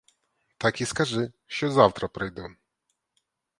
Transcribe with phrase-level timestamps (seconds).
[0.57, 2.47] Так і скажи, що завтра прийду.